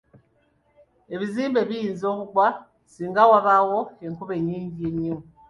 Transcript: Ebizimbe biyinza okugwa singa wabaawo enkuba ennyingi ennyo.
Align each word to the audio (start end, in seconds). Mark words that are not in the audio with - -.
Ebizimbe 1.13 1.59
biyinza 1.69 2.05
okugwa 2.13 2.47
singa 2.93 3.23
wabaawo 3.31 3.79
enkuba 4.05 4.33
ennyingi 4.39 4.81
ennyo. 4.89 5.17